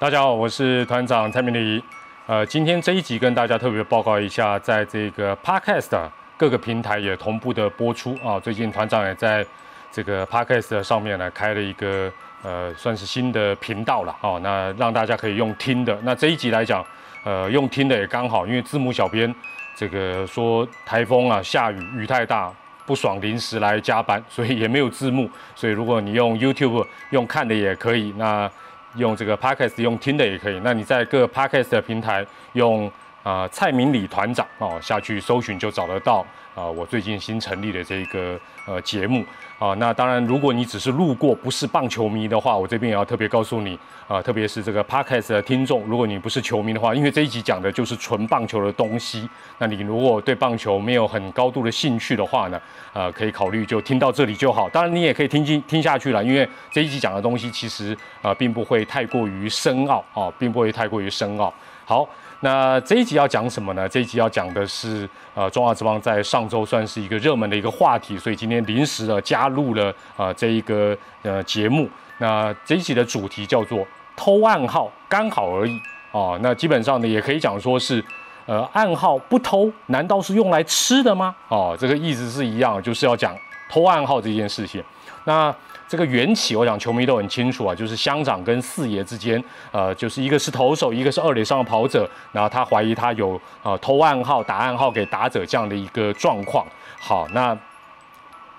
[0.00, 1.84] 大家好，我是团长蔡明礼。
[2.26, 5.90] 呃，今天这一集跟大家特别报告一下，在这个 Podcast
[6.38, 8.40] 各个平台也同步的播出啊。
[8.40, 9.44] 最近团长也在
[9.92, 12.10] 这个 Podcast 上面呢开了一个
[12.42, 14.38] 呃，算是新的频道了啊。
[14.42, 15.94] 那让大家可以用听的。
[16.02, 16.82] 那这一集来讲，
[17.22, 19.32] 呃，用听的也刚好，因为字幕小编
[19.76, 22.50] 这个说台风啊、下雨、雨太大，
[22.86, 25.28] 不爽临时来加班，所以也没有字幕。
[25.54, 28.14] 所以如果你用 YouTube 用看的也可以。
[28.16, 28.50] 那
[28.96, 32.90] 用这个 podcast 用听的也可以，那你在各 podcast 的平台用
[33.22, 39.24] 啊蔡明礼团长哦下去搜寻就找得到啊我最近新成立的这个呃节目。
[39.60, 43.78] 啊那当然如果你只是路过不是棒球迷的话，我这边也要特别告诉你
[44.08, 49.28] 啊特别是这个 podcast 的听众，如果你不是球迷的话，因为这一集讲的就是纯棒球的东西，
[49.58, 52.58] 那你如果对棒球没有很高度的兴趣的话呢，
[52.94, 61.52] 呃可以考虑就听到这里就好，当然你也可以听进听下去了，因为这一集讲的东西其实啊并不会太过于深奥啊，并不会太过于深奥。
[61.84, 62.08] 好。
[62.42, 63.88] 那这一集要讲什么呢？
[63.88, 71.88] 这一集要讲的是，呃，中华之邦在上周算是一个热门的一个话题，所以今天临时的加入了呃这一个呃节目。
[72.18, 75.78] 那这一集的主题叫做偷暗号，刚好而已
[76.12, 76.38] 哦。
[76.42, 78.02] 那基本上呢，也可以讲说是，
[78.46, 81.34] 呃，暗号不偷，难道是用来吃的吗？
[81.48, 83.36] 哦，这个意思是一样，就是要讲
[83.70, 84.82] 偷暗号这件事情。
[85.24, 85.54] 那
[85.90, 96.64] 这个缘起，我想球迷都很清楚啊，就是乡长跟四爷之间，呃，就是一个是投手，一个是二垒上的跑者，然后他怀疑他有呃偷暗号、打暗号给打者这样的一个状况。
[96.96, 97.58] 好，那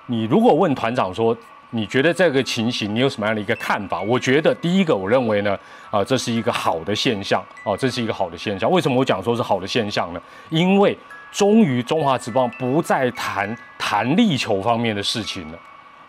[0.08, 1.34] 你如果问团长说，
[1.70, 4.02] 你觉得这个情形你有什么样的一个看法？
[4.02, 5.58] 我觉得第一个，我认为呢，
[5.90, 8.70] 啊，这是一个好的现象哦，这是一个好的现象。
[8.70, 10.22] 为什么我讲说是好的现象呢？
[10.50, 10.98] 因为
[11.32, 15.58] 终于中华职棒不再谈弹力球方面的事情了。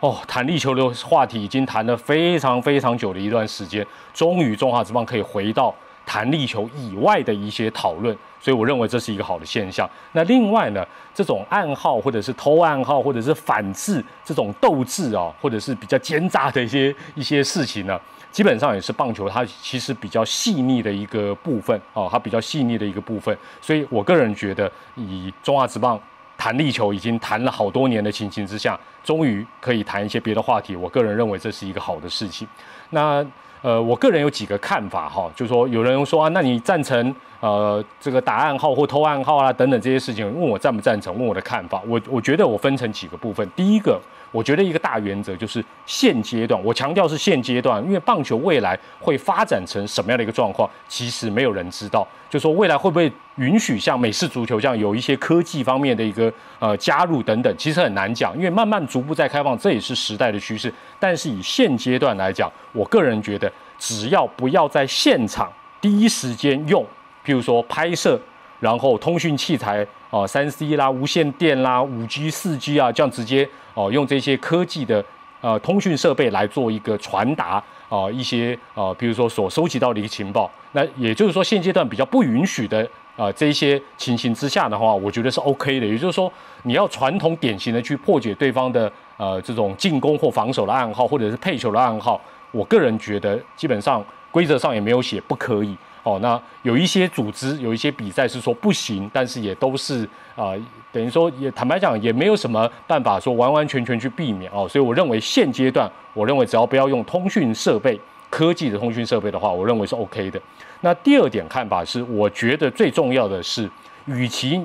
[0.02, 5.72] 哦，弹力球的话题已经谈了非常非常久的一段时间，终于中华职棒可以回到
[6.04, 9.88] 弹力球以外的一些讨论，所以我认为这是一个好的现象。
[10.10, 17.96] 那另外呢，这种暗号或者是偷暗号或者是反制这种斗志啊，或者是比较奸诈的一些一些事情呢，
[18.32, 23.38] 基本上也是棒球它其实比较细腻的一个部分哦，它比较细腻的一个部分。
[23.60, 25.96] 所以我个人觉得，以中华职棒。
[26.42, 30.74] 弹力球已经谈了好多年的情形之下，终于可以谈一些别的话题。
[30.74, 32.48] 我个人认为这是一个好的事情。
[32.90, 33.24] 那
[33.60, 41.16] 呃，我个人有几个看法哈，就说有人说啊，那你赞成呃这个打暗号或偷暗号啊等等这些事情，问我赞不赞成？
[41.16, 41.80] 问我的看法。
[41.86, 43.48] 我我觉得我分成几个部分。
[43.54, 44.00] 第一个。
[44.32, 52.04] 我觉得一个大原则就是现阶段，我强调是现阶段，因为棒球未来会发展成什么样的一个状况，其实没有人知道。
[52.30, 60.72] 就说未来会不会允许像美式足球这样有一些科技方面的一个呃加入等等，其实很难讲，因为慢慢逐步在开放，这也是时代的趋势。
[60.98, 66.82] 但是以现阶段来讲，我个人觉得，只要不要在现场第一时间用，
[67.24, 68.18] 譬如说拍摄。
[68.60, 75.02] 然后通讯器材啊，三 C 啦、无线电啦、五 G、四 G 啊，这样直接哦用这些科技的
[75.40, 80.50] 呃通讯设备来做一个传达啊一些啊，比如说所收集到的一个情报。
[80.72, 82.86] 那也就是说，现阶段比较不允许的
[83.16, 85.86] 啊这些情形之下的话，我觉得是 OK 的。
[85.86, 86.30] 也就是说，
[86.64, 92.20] 你要传统典型的去破解对方的呃这种进攻或防守的暗号，或者是配球的暗号，
[92.50, 95.74] 我个人觉得基本上规则上也没有写不可以。
[96.04, 100.52] 哦，那有一些组织有一些比赛是说不行，但是也都是啊，
[100.90, 110.40] 等于说也坦白讲也没有什么办法说完完全全去避免哦，所以我认为现阶段，我认为只要不要用通讯设备、科技的通讯设备的话，我认为是 OK 的。
[110.80, 113.70] 那第二点看法是，我觉得最重要的是，
[114.06, 114.60] 与其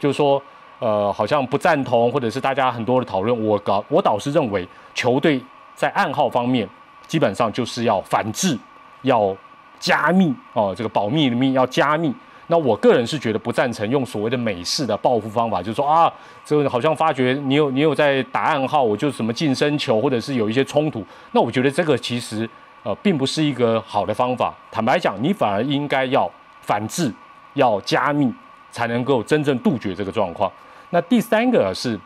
[0.00, 0.42] 就是说
[0.80, 5.40] 呃好像不赞同，或者是大家很多的讨论，我搞我倒是认为球队
[5.76, 6.68] 在暗号方面
[7.06, 8.58] 基本上就是要反制，
[9.02, 9.36] 要。
[9.80, 12.14] 加密哦，这个保密的密要加密。
[12.46, 16.12] 那我个人是觉得不赞成用所谓的美式的报复方法，就是说啊，
[16.44, 21.04] 这个好像发觉你有你有在打暗号，我就什么近身球，或者是有一些冲突。
[21.32, 22.48] 那我觉得这个其实
[22.82, 24.54] 呃并不是一个好的方法。
[24.70, 26.30] 坦白讲，你反而应该要
[26.60, 27.12] 反制，
[27.54, 28.32] 要加密，
[28.70, 30.52] 才能够真正杜绝这个状况。
[30.90, 31.98] 那第三个是。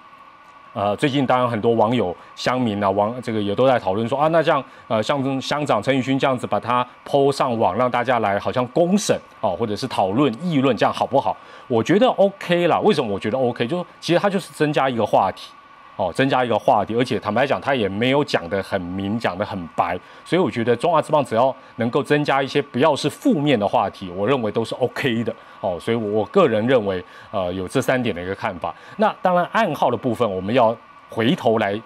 [0.74, 11.36] 呃，最近当然很多网友、乡民啊，网这个也都在讨论说啊，那这样呃，像乡长陈宇勋这样子把它抛上网，让大家来好像公审哦，或者是讨论议论，这样好不好？
[11.68, 12.78] 我觉得 OK 啦。
[12.80, 13.66] 为什么我觉得 OK？
[13.66, 15.52] 就其实它就是增加一个话题。
[15.96, 25.32] 哦，增加一个话题，而且坦白讲，他也没有讲得很明，讲得很白，所以我觉得中华之棒只要能够增加一些不要是负面的话题，我认为都是 OK 的。
[25.60, 28.74] 哦，所以我个人认为，呃，有这三点的一个看法。
[28.96, 30.76] 那当然，暗号的部分，我们要
[31.08, 31.80] 回头来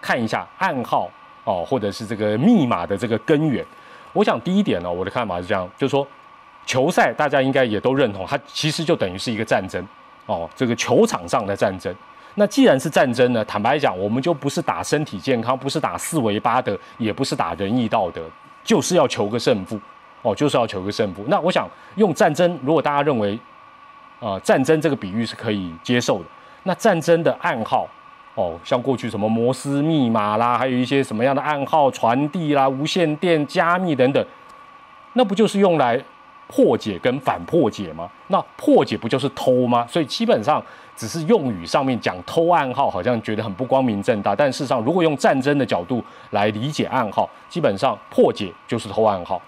[0.00, 1.10] 看一下暗号
[1.44, 3.62] 哦，或者是这个密码的这个根源。
[4.14, 6.06] 我想第一点呢，我的看法是这样，就是说
[6.64, 9.86] 球赛大家应该也都认同，它其实就等于是一个战争
[10.24, 11.94] 哦，这个球场上的战争。
[12.38, 18.20] 那既然是战争呢，坦白讲，我们就不是打身体健康，不是打四维八德，也不是打仁义道德，
[18.62, 19.80] 就是要求个胜负
[20.20, 21.24] 哦，就是要求个胜负。
[21.28, 23.38] 那我想用战争，如果大家认为
[24.20, 26.24] 啊战争这个比喻是可以接受的，
[26.64, 27.88] 那战争的暗号
[28.34, 34.22] 哦，像过去什么摩斯密码啦，还有一些什么样的暗号传递啦、无线电加密等等，
[35.14, 35.98] 那不就是用来
[36.48, 38.10] 破解跟反破解吗？
[38.26, 39.86] 那破解不就是偷吗？
[39.88, 40.62] 所以基本上。
[40.96, 44.34] 只是用语上面讲偷暗号，好像觉得很不光明正大。
[44.34, 49.40] 但事实上，如果用战争的角度来理解暗号，基本上破解就是偷暗号。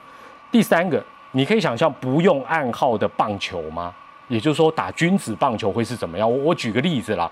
[0.52, 1.02] 第三个，
[1.32, 3.92] 你可以想象不用暗号的棒球吗？
[4.28, 6.30] 也就是说，打君子棒球会是怎么样？
[6.30, 7.30] 我我举个例子啦，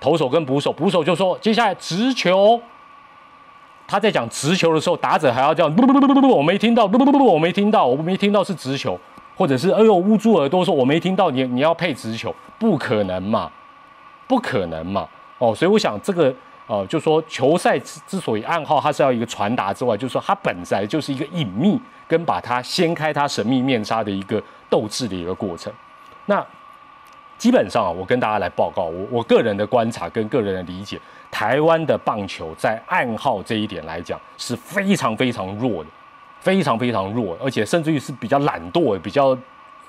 [0.00, 2.60] 投手跟捕手，捕手就说接下来直球。
[3.88, 8.98] 他在讲直球的时候，打者还要这样，不不不不不，我没听到，不不不不，我没听到，我没听到是直球。
[9.36, 13.50] 或者是哎呦捂住耳朵说我没听到你你要配直球不可能嘛，
[14.26, 15.06] 不可能嘛
[15.38, 16.34] 哦，所以我想这个
[16.66, 21.78] 呃就说球赛之之所以暗号它是要一个传达之外，就是说它本来就是一个隐秘
[22.08, 25.72] 跟把它掀开它神秘面纱的一个斗志的一个过程。
[26.24, 26.44] 那
[27.36, 30.98] 基本上啊，我跟大家来报告我我个人的观察跟个人的理解，
[31.30, 35.90] 台湾的棒球在暗号这一点来讲是非常非常弱的。
[36.40, 39.36] 非常非常弱，而且甚至于是比较懒惰、比较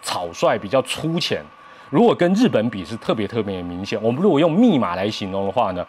[0.02, 1.44] 草率、比较粗浅。
[1.90, 4.02] 如果跟日本比，是特别特别明显。
[4.02, 5.86] 我们如果用密码来形容的话呢，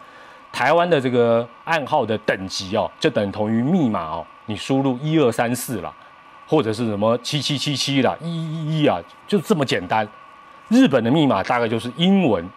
[0.51, 4.25] 台湾的这个暗号的等级哦，就等同于密码哦。
[4.45, 5.93] 你输入一二三四啦，
[6.47, 8.97] 或者是什么七七七七啦，一一一啊，
[9.27, 10.07] 就这么简单。
[10.69, 12.47] 日本的密码大概就是英文，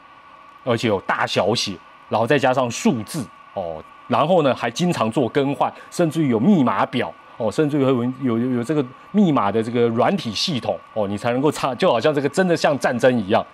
[0.64, 1.76] 而且有大小写，
[2.08, 7.12] 然后再加上数字哦，然后呢还经常做更换，甚至于有密码表。
[7.42, 13.44] 哦，甚至于有有有这个密码的这个软体系统哦，你才能够插，就好像这个真的像战争一样。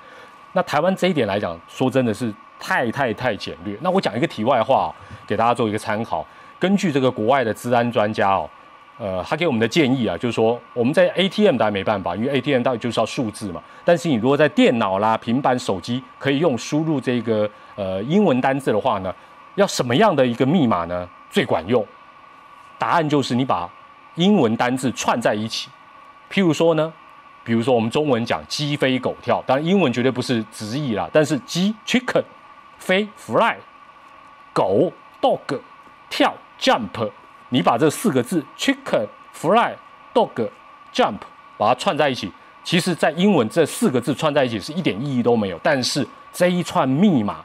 [0.53, 3.77] 那台湾这一点来讲，说真的是太太太简略。
[3.81, 4.95] 那我讲一个题外话，
[5.27, 6.27] 给大家做一个参考。
[6.59, 8.51] 根据这个国外的治安专家哦，
[8.99, 13.63] 呃，他给我们的建议啊，就是说我们在 ATM 当然没办法，因为 ATM 到底就是要数字嘛。
[13.85, 19.15] 但是你如果在电脑啦、平板、手机可以用输入这个呃英文单字的话呢，
[19.55, 21.87] 要什么样的一个密码呢最管用？
[22.79, 23.71] 答案就是你把。
[24.19, 25.71] 英文单字串在一起，
[26.31, 26.93] 譬如说呢，
[27.45, 31.09] 比如说我们中文讲鸡飞狗跳，当然英文绝对不是直译啦。
[31.13, 32.25] 但是鸡 chicken，
[32.79, 33.55] 飞 fly，
[34.53, 35.61] 狗 dog，
[36.11, 37.09] 跳 jump，
[37.51, 39.73] 你把这四个字 chicken fly
[40.13, 40.51] dog
[40.93, 41.19] jump
[41.57, 42.33] 把它串在一起，
[42.65, 45.61] 其实在英文这四个字串在一起是一点意义都没有。
[45.63, 47.45] 但是这一串密码，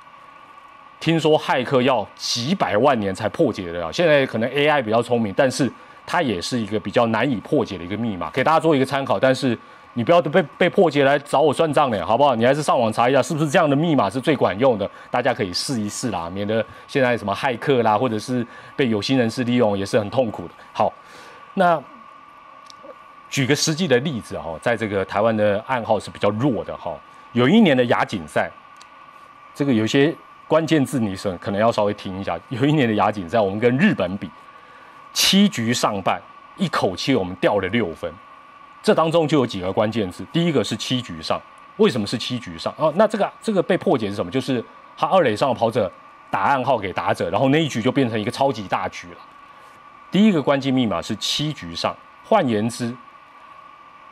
[1.00, 3.94] 听说骇客要几百万年才破解得了。
[3.94, 5.72] 现在可能 AI 比较聪明，但是。
[6.06, 9.20] 它也是一个比较难以破解的一个密码，给大家做一个参考。
[9.20, 9.58] 但是
[9.94, 12.36] 你不要被被破解来找我算账呢，好不好？
[12.36, 14.90] 你还是上网查一下，是不是这样的密码是最管用的？
[15.12, 18.46] 大家可以试一试啦，免得现在什么骇客啦，或者是
[18.76, 20.54] 被有心人士利用，也是很痛苦的。
[20.74, 20.92] 好，
[21.54, 21.82] 那
[23.30, 26.92] 举个实际的例子哈，在这个台湾的暗号是比较弱的哈。
[27.32, 28.52] 有一年的亚锦赛，
[29.56, 30.14] 这个有些
[30.48, 32.40] 关键字你可能要稍微听一下。
[32.50, 34.30] 有一年的亚锦赛，我们跟日本比。
[35.14, 36.22] 七局上半，
[36.58, 38.12] 一口气我们掉了六分，
[38.82, 40.26] 这当中就有几个关键字。
[40.34, 41.40] 第一个是七局上，
[41.78, 42.74] 为什么是七局上？
[42.78, 44.32] 哦，那这个这个被破解是什么？
[44.32, 44.64] 就是
[44.98, 45.92] 他二垒上的跑者
[46.30, 49.18] 打暗号给打者，然后那一局就变成一个超级大局了。
[50.10, 52.96] 第一个关键密码是七局上，换言之，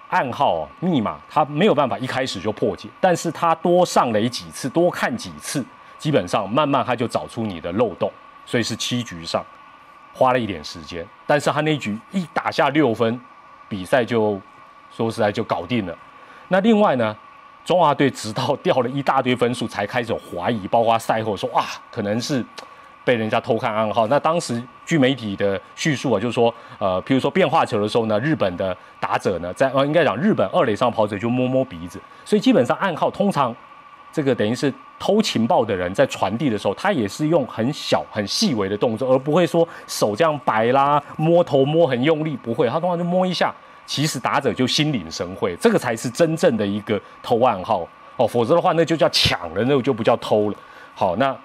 [0.09, 5.65] 暗号密码它没有办法一开始就破解，但是它多上垒几次，多看几次，
[5.97, 8.11] 基本上慢慢它就找出你的漏洞，
[8.45, 9.43] 所以是七局上。
[10.13, 13.19] 花了一点时间，但是他那局一打下六分，
[13.67, 14.39] 比赛就
[14.91, 15.97] 说实在就搞定了。
[16.49, 17.15] 那另外呢，
[17.63, 22.43] 中华队直到掉了一大堆分数才开始怀疑，包括赛后说啊，可能是
[23.03, 24.07] 被人家偷看暗号。
[24.07, 33.55] 那当时据媒体的叙述啊，就是说，呃，譬如说变化球的时候呢，日本的打者呢，在呃应该讲日本二垒上跑者就摸摸鼻子，所以基本上暗号通常。
[34.13, 43.51] 这个等于是偷情报的人在传递的时候，他也是用很小很细微的动作，而不会说手这样摆啦、摸头摸很用力，不会，他通常就摸一下，
[43.87, 50.55] 其实打者就心领神会，这个才是真正的一个偷暗号哦，否则的话那就叫抢了，那就不叫偷了。
[50.93, 51.35] 好，那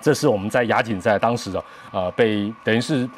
[0.00, 3.08] 这是我们在亚锦赛当时的呃被等于是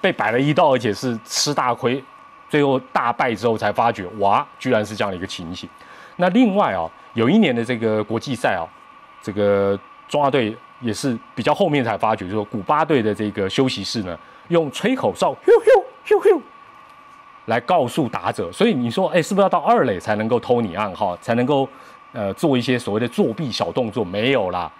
[0.00, 2.02] 被摆了一道，而且是吃大亏，
[2.50, 5.68] 最后大败之后才发觉，哇，居然是这样的一个情形。
[6.16, 6.90] 那另外啊。
[7.16, 8.60] 有一年的这个国际赛啊，
[9.26, 14.16] 这个中华队也是比较后面才发觉，就说古巴队的这个休息室呢，
[14.46, 16.40] 用吹口哨，咻咻咻咻，
[17.46, 18.52] 来告诉打者。
[18.52, 21.68] 所以你说，哎，是不是要到二垒才能够偷你暗号，才能够
[22.12, 24.04] 呃做一些所谓的作弊小动作？
[24.04, 24.70] 没有啦，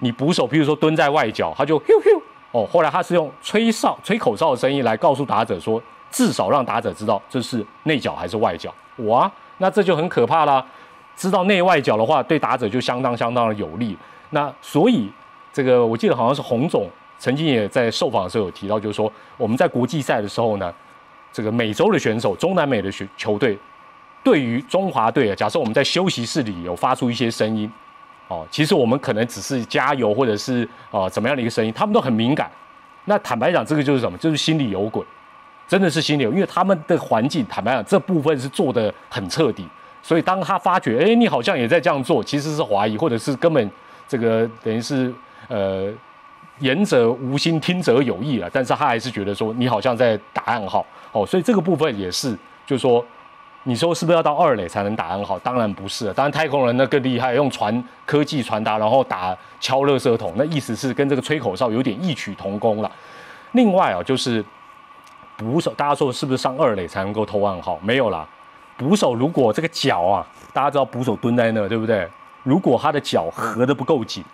[0.00, 8.74] 你捕手，譬如说蹲在外角，他就咻咻哦，后来他是用吹哨、吹口哨的声音来告诉打者说，至少让打者知道这是内角还是外角。
[9.04, 10.66] 哇，那这就很可怕啦。
[11.20, 13.94] 知道内外角的话，对打者就相当相当的有利。
[14.30, 15.06] 那所以
[15.52, 20.72] 这个我记得好像是洪总曾经也在受访的时候有提到，就是说我们在国际赛的时候呢，
[21.30, 23.58] 这个美洲的选手、中南美的选球队，
[24.24, 27.70] 对于中华队啊，假设我们在休息室里有发出一些声音，
[28.28, 32.50] 哦，其实我们可能只是加油或者是啊怎么样的一个声音，他们都很敏感。
[33.04, 34.16] 那坦白讲，这个就是什么？
[34.16, 35.04] 就是心里有鬼，
[35.68, 39.68] 真的是心里有，因为他们的环境，坦白讲，这部分是做的很彻底。
[40.02, 43.70] 所以当他发觉，哎，你好像也在这样做，其实是怀疑，或者是根本
[44.08, 45.12] 这个等于是
[45.48, 45.92] 呃
[46.58, 48.48] 言者无心，听者有意啊。
[48.52, 53.04] 但是他还是觉得说你好像在打暗号哦，所以这个部分也是，就是说，
[53.64, 55.38] 你说是不是要到二垒才能打暗号？
[55.40, 62.90] 当然不是，当然太空人那更厉害，用传科技传达，然后打敲垃圾桶，那意思是跟这个吹口哨有点异曲同工了。
[63.52, 64.44] 另外啊，就是
[65.36, 67.78] 捕手，大家说是不是上二垒才能够偷暗号？
[67.82, 68.26] 没有啦。
[68.80, 72.08] 捕手如果这个脚啊，大家知道捕手蹲在那，对不对？
[72.42, 74.24] 如果他的脚合的不够紧，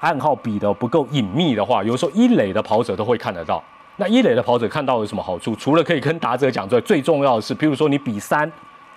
[0.00, 3.62] 暗号比的不够隐秘的话，有时候一垒的跑者都会看得到。
[3.96, 5.54] 那一垒的跑者看到有什么好处？
[5.54, 8.50] 除了可以跟打者讲之外，最重要的是，譬如说你比三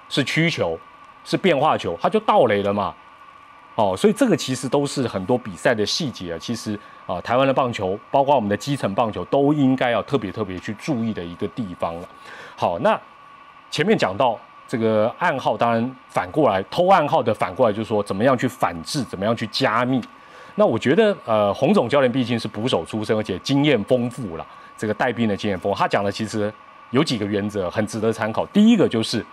[0.08, 0.80] 是曲球，
[1.26, 2.96] 是变化球，他就到垒了嘛。
[3.76, 6.38] 哦，所以这个其实都是很多比赛的细节啊。
[6.40, 12.08] 其实啊，台湾的棒球，包括我们的基层棒球，都应该要特别特别去注意的一个地方了。
[12.56, 12.98] 好，那。
[13.70, 20.02] 前面讲到这个暗号，当然反过来偷暗号的反过来就是说，怎么样去反制，怎么样去加密。
[20.56, 24.46] 那我觉得，呃，洪总教练毕竟是捕手出身，而且经验丰富了，
[24.76, 25.78] 这个带兵的经验丰富。
[25.78, 26.52] 他讲的其实
[26.90, 28.46] 有几个原则，很值得参考。
[28.48, 29.24] 第一个就是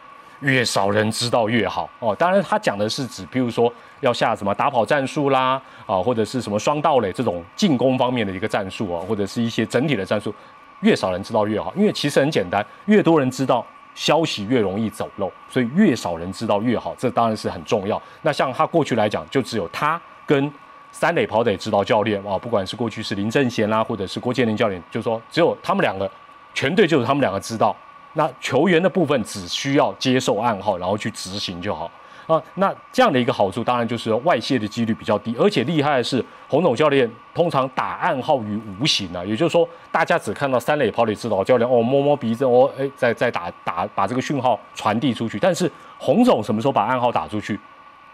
[0.40, 2.14] 越少人知道越好哦。
[2.14, 10.34] 当然，他讲的是指，比如说要下什么打跑战术啦，啊，或者是什么双道垒这种进攻方面的一个战术啊，或者是一些整体的战术，
[10.80, 11.72] 越少人知道越好。
[11.74, 13.64] 因为其实很简单，越多人知道。
[13.94, 18.00] 消息越容易走漏，所以越少人知道越好，这当然是很重要。
[18.22, 20.52] 那像他过去来讲，就只有他跟
[20.90, 26.10] 三垒跑垒指导教练啊，不管是过去是林正贤啦，或者是郭建林教练，就说只有他们两个，
[26.52, 27.74] 全队就是他们两个知道。
[28.14, 31.90] 那球员的部分只需要接受暗号，然后去执行就好。
[32.26, 47.60] 啊，那这样的一个好处，当然就是外泄的几率比较低，而且厉害的是，洪总教练通常打暗号于无形啊，也就是说，大家只看到三垒跑垒指导教练哦摸摸鼻子哦，哎，再再打打把这个讯号传递出去，但是洪总什么时候把暗号打出去，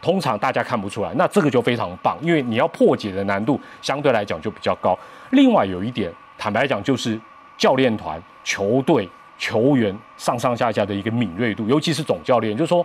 [0.02, 4.98] 通常大家看不出来，那这个就非常棒，因为你要破解的难度相对来讲就比较高。
[5.30, 7.16] 另外有一点，坦白讲就是
[7.56, 12.84] 教练团、球队、球员上上下下的一个敏锐度，尤其是总教练，就是说。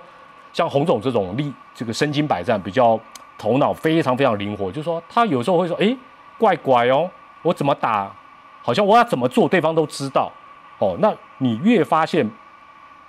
[0.56, 2.98] 像洪总这种力，这个身经百战，比较
[3.38, 5.94] 头脑非常非常灵活，就是说他有时候会说，哎，
[6.38, 8.10] 怪怪哦，我怎么打，
[8.62, 10.32] 好像我要怎么做，对方都知道，
[10.80, 12.26] 哦，那你越发现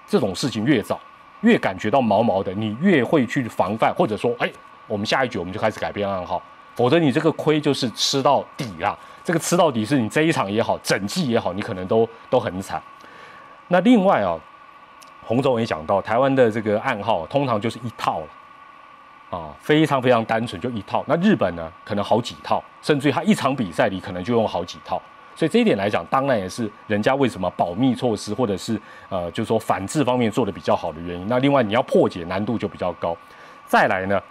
[0.09, 0.99] 这种事情越早，
[1.43, 4.51] 越感觉到毛毛的，你越会去防范，或者说，哎，
[4.89, 6.43] 我们下一局我们就开始改变暗号，
[6.75, 12.83] 否则你这个亏就是吃到底啦，这个吃到底是你这一场也好，整季也好，你可能都都很惨。
[13.69, 14.37] 那另外啊。
[15.27, 21.05] 洪总也讲到，台湾的这个暗号通常就是一套了，啊，非常非常单纯，就一套。
[21.09, 25.03] 那日本呢，可能好几套，甚至于他一场比赛里可能就用好几套。
[25.35, 31.27] 所以这一点来讲，当然也是人家为什么保密措施或者是呃，就是说反制方面做的比较好的原因。
[31.29, 33.15] 那另外你要破解难度就比较高。
[33.67, 34.23] 再来呢，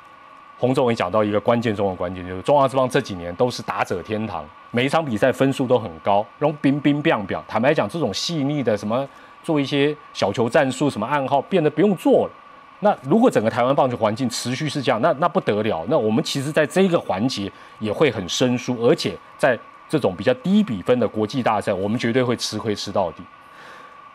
[0.57, 7.43] 洪总也讲到一个关键中的关键，就是中华之邦这几年都是打者天堂，每一场比赛分数都很高，然后冰冰冰表。
[7.47, 9.05] 坦白讲，这种细腻的什么。
[9.45, 12.31] 做一些小球战术，什么暗号变得不用做了。
[12.79, 15.85] 那如果整个台湾棒球环境持续是这样，那那不得了。
[15.87, 17.49] 那我们其实在这个环节
[17.79, 23.23] 也会很生疏，而且在这种比较低比分的国际大赛，我们绝对会吃亏吃到底。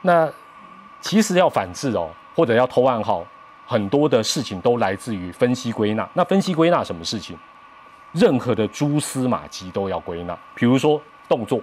[0.03, 0.31] 那
[1.01, 3.25] 其实要反制哦，或者要偷暗号，
[3.67, 6.07] 很多的事情都来自于分析归纳。
[6.13, 7.39] 那分析归纳什么事情？
[8.13, 11.61] 任何的蛛丝马迹都要归纳，比如说动作。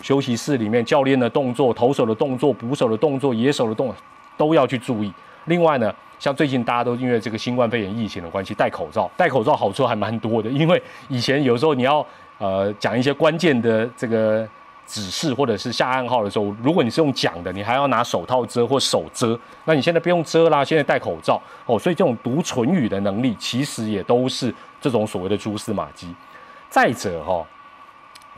[0.00, 3.96] 休息室里面，教练的动作、投手的动作、捕手的动作、野手的动作，
[4.36, 5.12] 都要去注意。
[5.46, 10.48] 另外呢，像最近大家都因为这个新冠肺炎疫情的关系戴口罩，戴口罩好处还蛮多的。
[10.50, 12.04] 因为以前有时候你要
[12.38, 14.46] 呃讲一些关键的这个
[14.86, 19.38] 指示或者是下暗号的时候，如果你是用讲的，你还要拿手套遮或手遮。
[19.64, 26.14] 那你现在不用遮啦，现在戴口罩哦，所以这种读唇语的能力其实也都是这种所谓的蛛丝马迹。
[26.68, 27.44] 再者哈。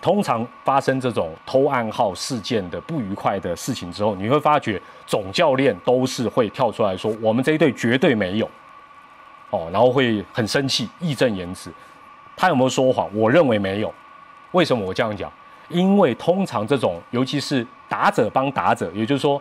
[0.01, 8.49] 通常发生这种偷暗号事件的不愉快的事情之后，你会发觉总教练都是会跳出来说：“我们这一队绝对没有。”
[9.51, 11.71] 哦，然后会很生气，义正言辞。
[12.37, 13.09] 他有没有说谎？
[13.15, 13.93] 我认为没有。
[14.53, 15.31] 为什么我这样讲？
[15.69, 19.41] 因为通常这种，尤其是打者帮打者，也就是说，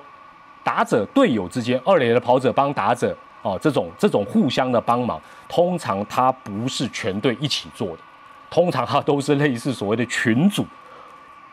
[0.63, 7.99] 打者队友之间，二垒的跑者帮打者，哦，这种这种互相的帮忙，通常他不是全队一起做的，
[8.49, 10.65] 通常哈都是类似所谓的群组。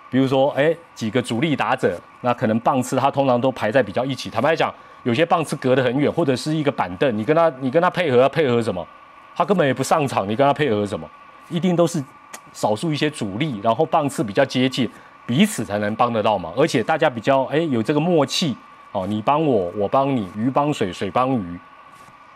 [0.09, 4.31] 比如说，哎，几个主力打者，那可能棒次他通常都排在比较一起。
[4.31, 4.73] 坦白讲。
[5.03, 8.85] 有些棒次隔得很远，或者是一个板凳，你跟他你跟他配合要配合什么？
[9.37, 11.09] 他根本也不上场，你跟他配合什么？
[11.49, 12.03] 一定都是
[12.53, 14.91] 少数一些主力，然后棒次比较接近，
[15.25, 18.57] 彼此才能帮得到嘛，而且大家比较哎有这个默契
[18.91, 21.57] 哦，你帮我，我帮你，鱼帮水，水帮鱼，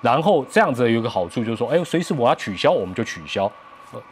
[0.00, 3.50] 然后这样子有个好处就是说，哎，随时我要取消我们就取消，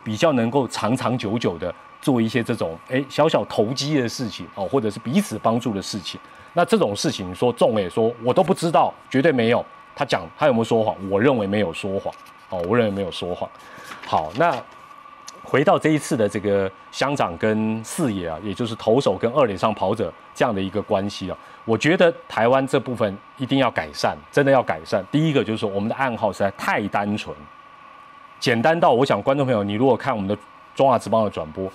[0.02, 6.20] 比较能够长长久久的做一些这种哎小小投机的事情哦，或者是彼此帮助的事情。
[6.54, 9.64] 那这种事情说中也说我都不知道，绝对没有。
[9.94, 10.94] 他讲他有没有说谎？
[11.10, 12.14] 我认为没有说谎。
[12.50, 13.48] 哦，我认为没有说谎。
[14.06, 14.56] 好，那
[15.42, 25.04] 回到这一次的这个乡长跟四野啊，也就是投手跟二垒上跑者这样的一个关系啊，我觉得台湾这部分一定要改善，真的要改善。
[25.10, 27.34] 第一个就是说我们的暗号实在太单纯，
[28.38, 30.36] 简单到我想观众朋友，你如果看我们的
[30.74, 31.70] 中华职棒的转播，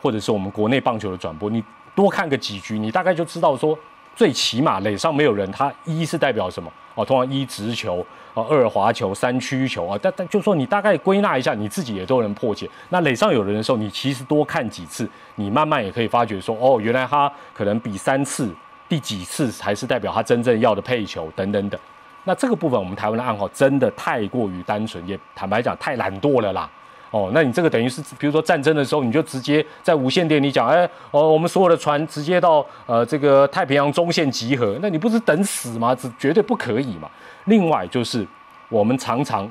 [0.00, 1.62] 或者是我们国内棒球的转播，你
[1.94, 3.78] 多看个几局，你大概就知道说。
[4.16, 6.68] 最起码垒上没有人，他一是代表什么？
[6.96, 9.96] 哦，通常一直球，哦二滑球，三曲球啊。
[10.02, 12.68] 但但就说你大概归纳一下，你自己也都能破解。
[12.88, 18.52] 那垒上有人的时候，你其实多看几次，你慢慢也可以发觉说，哦，原来他可能比三次，
[18.88, 21.80] 第几次才是代表他真正要的配球等等等。
[22.28, 26.68] 那这个部分，我们台湾的暗号真的太过于单纯，也坦白讲太懒惰了啦。
[27.10, 35.94] 哦，那你这个等于是，比如说战争的时候，你就直接在无线电里讲，哎，哦，我们所有的船直接到呃这个太平洋中线集合，那你不是等死吗？
[35.94, 37.08] 这绝对不可以嘛。
[37.46, 38.28] 另外就是
[38.68, 39.50] 我们常常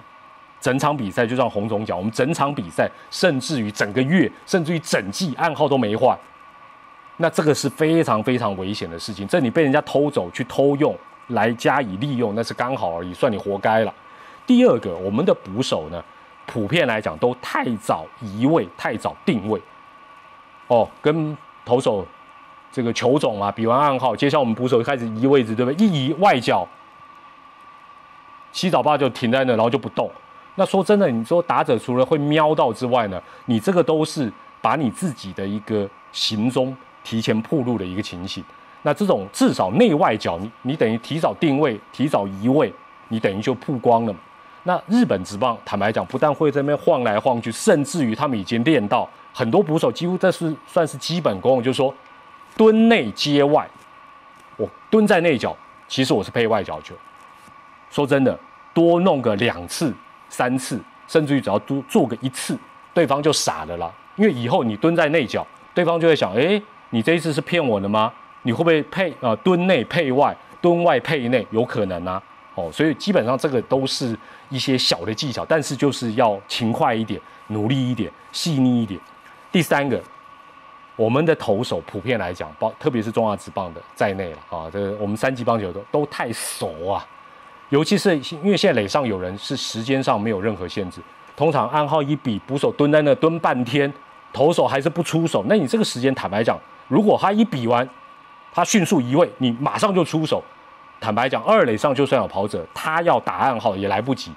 [0.62, 6.16] 整场比赛，就像洪总讲，我们整场比赛，甚至于整个月，甚至于整季暗号都没换，
[7.18, 9.28] 那这个是非常非常危险的事情。
[9.28, 10.96] 这你被人家偷走去偷用
[11.28, 13.94] 来加以利用，那是刚好而已，算你活该了。
[14.46, 16.04] 第二个，我们的捕手呢？
[16.46, 19.62] 普遍来讲都太早移位，太早定位，
[20.68, 22.08] 哦，跟投手
[22.72, 25.86] 这个球种啊，比完暗号，接下来我们捕手就开始移位置，对不对？
[25.86, 26.66] 一移外角，
[28.54, 30.10] 七早八就停在那，然后就不动。
[30.56, 38.42] 那说真的，你说打者除了会瞄到之外呢，你这个都是把你自己的一个行踪提前铺路的一个情形。
[38.88, 42.74] 那这种至少内外角，你你等于提早定位，提早移位，
[43.10, 44.16] 你等于就曝光了。
[44.64, 51.94] 那日本职棒，坦白讲，不但会在那边晃来晃去，甚至于他们已经练到很多捕手几乎这是算是基本功，就是说
[52.56, 53.68] 蹲内接外，
[54.56, 55.54] 我蹲在内角，
[55.90, 56.96] 其实我是配外角球。
[57.92, 58.40] 说真的，
[58.74, 59.94] 多弄个两次、
[60.30, 62.58] 三次，甚至于只要多做个一次，
[62.94, 63.92] 对方就傻了啦。
[64.16, 68.14] 因为以后你蹲在内角，对方就会想：哎，你这一次是骗我的吗？
[68.48, 69.36] 你会不会配啊？
[69.44, 72.24] 蹲内配外，蹲外配内，有可能啊。
[72.56, 78.98] 哦，所以基本上这个都是一些小的技巧，但是就是要勤快一点、努力一点、细腻一点。
[79.52, 80.02] 第三个，
[80.96, 87.06] 我们的投手普遍来讲，包特别是中华职棒的在内了啊，这个我们三级棒球都都太熟啊，
[87.68, 91.02] 尤其是因为现在垒上有人是时间上没有任何限制，
[91.36, 93.92] 通常暗号一比，捕手蹲在那蹲半天，
[94.32, 96.58] 投手还是不出手，那你这个时间坦白讲，
[96.88, 97.88] 如果他一比完，
[98.54, 100.44] 他迅速移位，你马上就出手。
[101.00, 104.32] 坦白讲，二垒上就算有跑者，他要打暗号也来不及。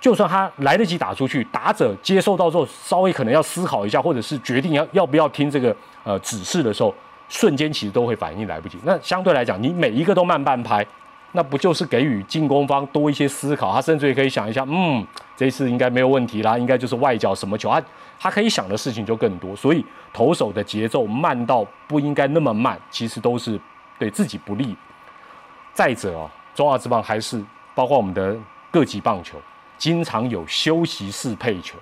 [0.00, 6.94] 就算他来得及打出去，打者接受到之后，稍微可能要思考一下，或者是决定要要不要听这个呃指示的时候，
[7.28, 8.78] 瞬间其实都会反应来不及。
[8.82, 10.82] 那相对来讲，你每一个都慢半拍，
[11.32, 13.72] 那不就是给予进攻方多一些思考？
[13.72, 17.82] 他甚至也可以想一下，嗯，这一次应该没有问题啦，应该就是外角什么球，他
[18.18, 19.54] 他可以想的事情就更多。
[19.54, 23.60] 所以投手的节奏慢到不应该那么慢，其实都是
[23.98, 24.76] 对自己不利。
[25.72, 27.42] 再者哦，中华之棒还是
[27.74, 28.36] 包括我们的
[28.70, 29.38] 各级棒球，
[29.78, 31.78] 经常有休息室配球。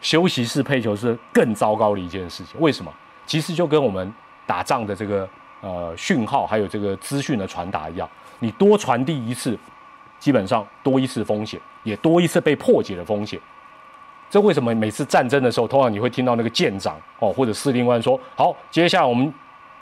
[0.00, 2.60] 休息室配球是更糟糕的一件事情。
[2.60, 2.92] 为什么？
[3.24, 4.12] 其实就跟我们
[4.46, 5.26] 打仗的这个
[5.62, 8.06] 呃讯号，还有这个资讯的传达一样，
[8.38, 9.58] 你多传递一次，
[10.18, 13.38] 基本上多一次风险，也多一次被破解的风险。
[14.30, 19.32] 这为什么每次战争的时候，通常你会听到那个舰长哦或者司令官说：“好，接下来我们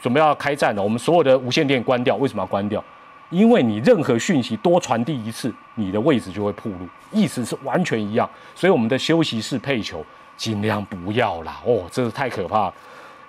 [0.01, 2.83] 准备要开战了，我们所有的无线电关掉。”为什么要关掉？
[3.31, 8.29] 因为你任何讯息多传递一次，你的位置就会暴露，意思是完全一样。
[8.55, 10.05] 所以我们的休息室配球
[10.37, 11.59] 尽量不要啦。
[11.65, 12.71] 哦，这是太可怕。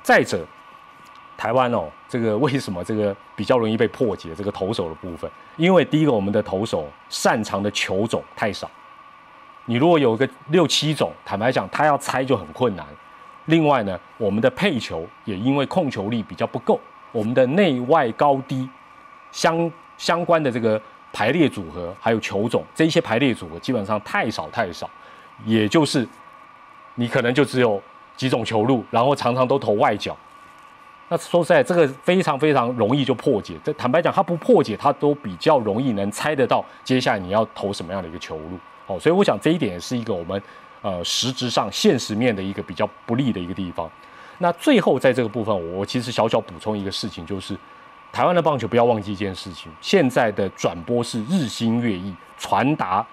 [0.01, 0.45] 再者，
[1.37, 4.33] 台湾哦，这个为什么这个比较容易被破解？
[4.35, 8.69] 这个投手的部分，因为第一个，我们的投手擅长的球种太少。
[9.65, 12.85] 你如果有个六七种，坦白讲，他要猜就很困难。
[13.45, 16.79] 另外呢，我们的配球也因为控球力比较不够，
[17.11, 18.69] 我们的内外高低
[19.31, 24.89] 相 相关的这个排列组合，还有球种这一些排列组合基本上太少太少，
[25.45, 26.07] 也就是
[26.95, 27.81] 你可能就只有
[28.15, 30.15] 几种球路，然后常常都投外角。
[31.09, 33.55] 那说实在，这个非常非常容易就破解。
[33.63, 38.57] 这坦白讲，它不破解，它都比较容易能猜得到接下来你要投什么样的一个球路。
[38.87, 40.41] 哦，所以我想这一点也是一个我们
[40.81, 43.87] 呃实质上现实面的一个比较不利的一个地方。
[44.39, 47.55] 那最后在这个部分，我其实小小补充一个事情，就是
[48.11, 53.05] 台湾的棒球不要忘记一件事情：现在的转播是日新月异，传达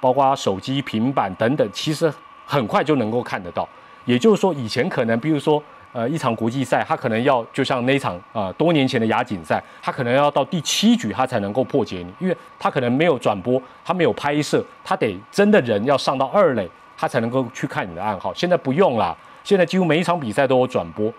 [0.00, 2.10] 包括手机、平板等等，其实
[2.46, 3.68] 很快就能够看得到。
[4.04, 5.62] 也就是说，以前可能比如说。
[5.96, 18.30] 呃，一场国际赛，他可能要就像那场啊，多年前的亚锦赛，他可能要到第七局他才能够破解你，因为他可能没有转播，他没有拍摄，他得真的人要上到二垒，他才能够去看你的暗号。
[18.34, 21.10] 现在不用了，现在几乎每一场比赛都有转播，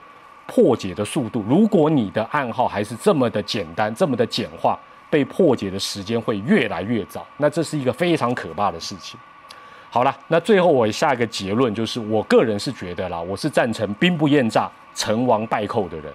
[0.46, 4.78] 破解的速度，如果你的暗号还是这么的简单，这么的简化，
[5.10, 9.20] 被破解的时间会越来越早，那这是一个非常可怕的事情。
[9.90, 16.14] 好了，那最后我下一个结论就是，我个人是觉得啦，我是赞成兵不厌诈、成王败寇的人。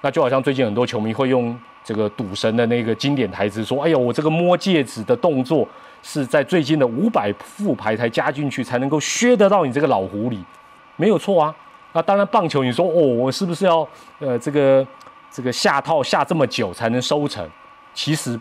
[0.00, 5.68] 那就好像最近很多球迷会用这个赌神的那个经典台词说：“哎呦，我这个摸戒指的动作
[6.02, 10.38] 是在最近的五百副牌才加进去，才能够削得到你这个老狐狸。”
[10.96, 11.54] 没有错啊。
[11.92, 13.86] 那当然，棒球你说哦，我是不是要
[14.18, 14.84] 呃这个
[15.30, 17.46] 这个下套下这么久才能收成？
[17.92, 18.40] 其实。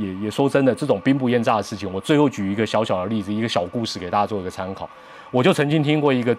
[0.00, 4.88] 也也说真的，这种兵不厌诈的事情，我最后举一个小小的例子，一个小故事给大家做一个参考。
[5.30, 6.36] 我就曾经听过一个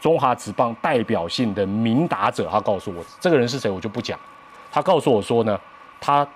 [0.00, 4.18] 中华职棒代表性的名打者，他告诉我，这个人是谁我就不讲。
[4.72, 5.58] 他告诉我说呢，
[6.00, 6.26] 他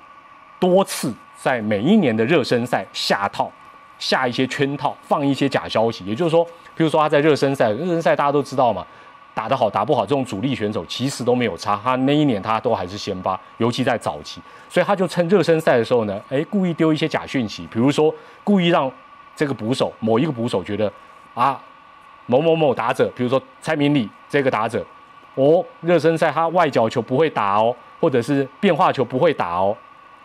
[0.59, 3.51] 多次在每一年的热身赛下套，
[3.99, 6.05] 下一些圈套，放一些假消息。
[6.07, 8.87] 也就是说，比如说他在热身赛，热身赛大家都知道嘛。
[9.35, 11.79] 打得好打不好，这种主力选手其实都没有差。
[11.83, 18.88] 他那一年他都还是先发，尤其在早期，所以他就趁热身赛的时候呢，哎，故意丢一些假讯息，比如说故意让
[19.35, 20.90] 这个捕手某一个捕手觉得
[21.35, 21.61] 啊，
[22.27, 24.87] 某某某打者，比如说蔡明礼这个打者，
[25.35, 29.77] 哦，热身赛他外角球不会打哦，或者是变化球不会打哦，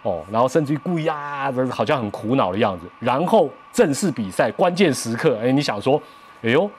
[0.04, 2.86] 哦，然后甚至于故意啊，好像很苦恼的样子。
[3.00, 6.00] 然后正式比赛关键时刻，哎，你想说，
[6.44, 6.70] 哎呦。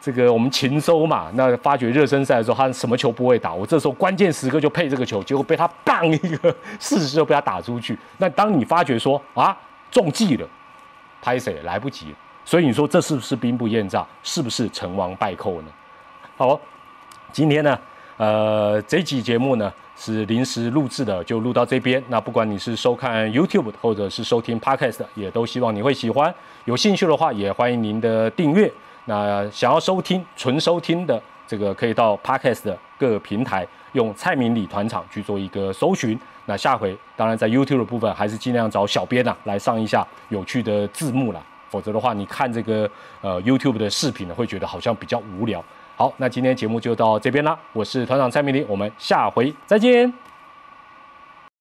[0.00, 7.98] 这个我们勤收嘛，那发觉热身赛的时候他什么球不会打，我这时候关键时刻就配这个球，结果被他棒一个四十就被他打出去。
[8.16, 9.54] 那当你发觉说啊
[9.90, 10.48] 中计了，
[11.20, 12.14] 拍谁来不及，
[12.46, 15.68] 所以你说这是不是兵不厌诈，是不是成王败寇呢？
[16.38, 16.58] 好，
[17.30, 17.78] 今天呢，
[18.16, 22.02] 呃，这期节目呢是临时录制的，就录到这边。
[22.08, 26.34] 那不管你是收看 YouTube 或者是收听 Podcast，也都希望你会喜欢。
[26.64, 28.72] 有兴趣的话，也欢迎您的订阅。
[29.10, 36.16] 那想要收听纯收听的这个，可以到 Podcast 的各个平台用蔡明礼团场去做一个搜寻。
[36.46, 42.88] 那下回当然在 YouTube 的部分，还是尽量找小编呐来上一下有趣的字幕啦，否则的话，你看这个
[43.20, 45.60] 呃 YouTube 的视频呢，会觉得好像比较无聊。
[45.96, 50.29] 好，那今天节目就到这边啦，我是团长蔡明礼，我们下回再见。